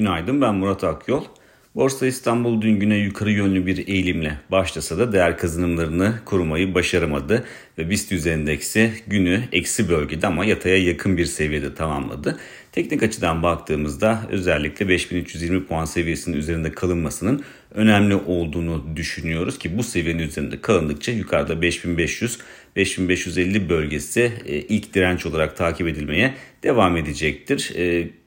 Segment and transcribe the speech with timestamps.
[0.00, 1.24] Günaydın ben Murat Akyol.
[1.74, 7.44] Borsa İstanbul dün güne yukarı yönlü bir eğilimle başlasa da değer kazanımlarını korumayı başaramadı
[7.78, 12.38] ve BIST endeksi günü eksi bölgede ama yataya yakın bir seviyede tamamladı.
[12.72, 17.42] Teknik açıdan baktığımızda özellikle 5320 puan seviyesinin üzerinde kalınmasının
[17.74, 22.38] önemli olduğunu düşünüyoruz ki bu seviyenin üzerinde kalındıkça yukarıda 5500
[22.76, 27.72] 5550 bölgesi e, ilk direnç olarak takip edilmeye devam edecektir.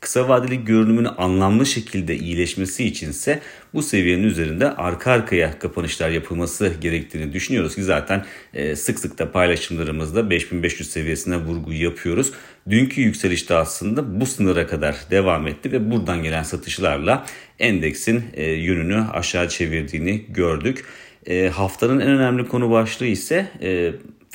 [0.00, 3.40] Kısa vadeli görünümünü anlamlı şekilde iyileşmesi içinse
[3.74, 8.24] bu seviyenin üzerinde arka arkaya kapanışlar yapılması gerektiğini düşünüyoruz ki zaten
[8.54, 12.32] e, sık sık da paylaşımlarımızda 5500 seviyesine vurgu yapıyoruz.
[12.70, 17.26] Dünkü yükselişte aslında bu sınıra kadar devam etti ve buradan gelen satışlarla
[17.58, 20.84] endeksin e, yönünü aşağı çevirdiğini gördük.
[21.26, 23.50] E, haftanın en önemli konu başlığı ise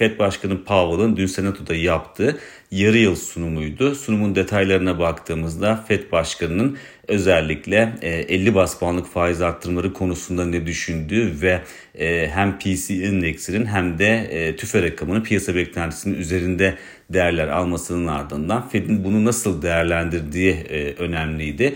[0.01, 2.39] Fed Başkanı Powell'ın dün Senato'da yaptığı
[2.71, 3.95] yarı yıl sunumuydu.
[3.95, 6.77] Sunumun detaylarına baktığımızda Fed Başkanı'nın
[7.11, 11.61] özellikle 50 e, bas puanlık faiz arttırmaları konusunda ne düşündüğü ve
[11.95, 16.75] e, hem PC endeksinin hem de e, tüfe rakamını piyasa beklentisinin üzerinde
[17.09, 20.55] değerler almasının ardından Fed'in bunu nasıl değerlendirdiği
[20.97, 21.75] önemliydi.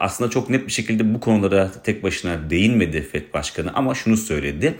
[0.00, 4.74] Aslında çok net bir şekilde bu konulara tek başına değinmedi Fed Başkanı ama şunu söyledi.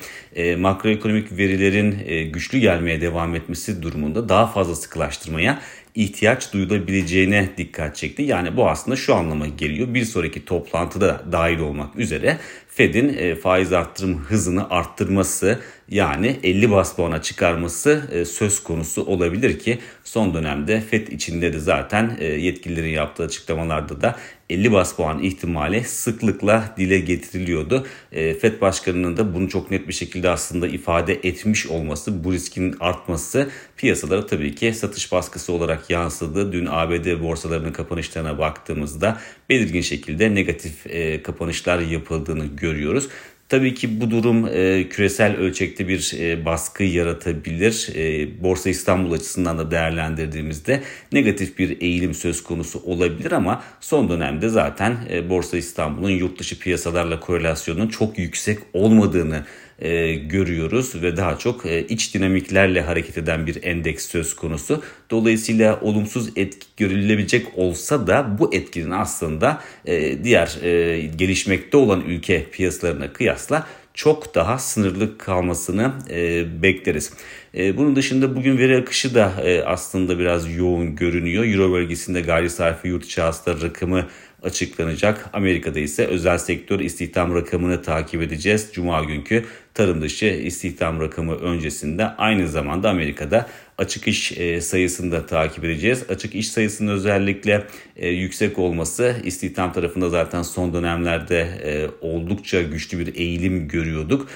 [0.58, 1.98] Makroekonomik verilerin
[2.32, 5.58] güçlü gelmeye devam etmesi durumunda daha fazla sıkılaştırmaya
[5.96, 8.22] ihtiyaç duyulabileceğine dikkat çekti.
[8.22, 9.94] Yani bu aslında şu anlama geliyor.
[9.94, 15.58] Bir sonraki toplantıda dahil olmak üzere Fed'in e, faiz arttırım hızını arttırması
[15.88, 21.58] yani 50 bas puana çıkarması e, söz konusu olabilir ki son dönemde FED içinde de
[21.58, 24.16] zaten e, yetkililerin yaptığı açıklamalarda da
[24.50, 27.86] 50 bas puan ihtimali sıklıkla dile getiriliyordu.
[28.10, 33.50] FED Başkanı'nın da bunu çok net bir şekilde aslında ifade etmiş olması, bu riskin artması
[33.76, 36.52] piyasalara tabii ki satış baskısı olarak yansıdı.
[36.52, 40.86] Dün ABD borsalarının kapanışlarına baktığımızda belirgin şekilde negatif
[41.24, 43.08] kapanışlar yapıldığını görüyoruz.
[43.48, 47.88] Tabii ki bu durum e, küresel ölçekte bir e, baskı yaratabilir.
[47.94, 54.48] E, Borsa İstanbul açısından da değerlendirdiğimizde negatif bir eğilim söz konusu olabilir ama son dönemde
[54.48, 59.44] zaten e, Borsa İstanbul'un yurt dışı piyasalarla korelasyonunun çok yüksek olmadığını
[59.78, 64.82] e, görüyoruz ve daha çok e, iç dinamiklerle hareket eden bir endeks söz konusu.
[65.10, 72.50] Dolayısıyla olumsuz etki görülebilecek olsa da bu etkinin aslında e, diğer e, gelişmekte olan ülke
[72.50, 73.66] piyasalarına kıyasla
[73.96, 77.12] çok daha sınırlı kalmasını e, bekleriz.
[77.54, 81.44] E, bunun dışında bugün veri akışı da e, aslında biraz yoğun görünüyor.
[81.44, 84.06] Euro bölgesinde gayri safi yurt içi hasta rakamı
[84.42, 85.30] açıklanacak.
[85.32, 88.70] Amerika'da ise özel sektör istihdam rakamını takip edeceğiz.
[88.72, 93.46] Cuma günkü tarım dışı istihdam rakamı öncesinde aynı zamanda Amerika'da
[93.78, 96.04] açık iş e, sayısını da takip edeceğiz.
[96.08, 102.98] Açık iş sayısının özellikle e, yüksek olması istihdam tarafında zaten son dönemlerde e, oldukça güçlü
[102.98, 104.28] bir eğilim görüyorduk.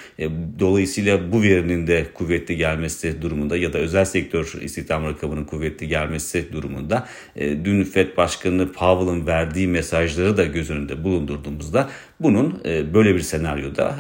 [0.58, 6.52] Dolayısıyla bu verinin de kuvvetli gelmesi durumunda ya da özel sektör istihdam rakamının kuvvetli gelmesi
[6.52, 11.88] durumunda dün FED Başkanı Powell'ın verdiği mesajları da göz önünde bulundurduğumuzda
[12.20, 13.96] bunun böyle bir senaryoda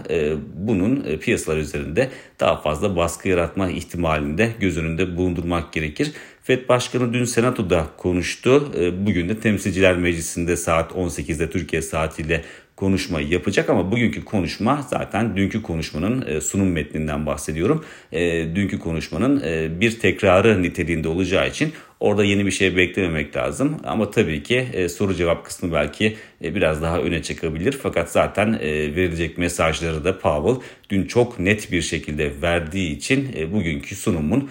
[0.54, 2.08] bunun piyasalar üzerinde
[2.40, 6.12] daha fazla baskı yaratma ihtimalinde göz önünde bulundurmak gerekir.
[6.50, 8.72] FED Başkanı dün Senato'da konuştu.
[8.78, 12.44] Ee, bugün de Temsilciler Meclisi'nde saat 18'de Türkiye saatiyle
[12.80, 17.84] konuşma yapacak ama bugünkü konuşma zaten dünkü konuşmanın e, sunum metninden bahsediyorum.
[18.12, 18.20] E,
[18.54, 23.76] dünkü konuşmanın e, bir tekrarı niteliğinde olacağı için orada yeni bir şey beklememek lazım.
[23.84, 27.78] Ama tabii ki soru cevap kısmı belki biraz daha öne çıkabilir.
[27.82, 34.50] Fakat zaten verilecek mesajları da Powell dün çok net bir şekilde verdiği için bugünkü sunumun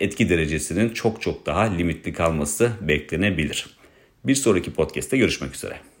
[0.00, 3.66] etki derecesinin çok çok daha limitli kalması beklenebilir.
[4.24, 5.95] Bir sonraki podcast'te görüşmek üzere.